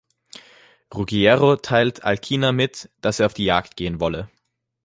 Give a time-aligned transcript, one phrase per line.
[0.95, 4.31] Ruggiero teilt Alcina mit, dass er auf die Jagd gehen wolle.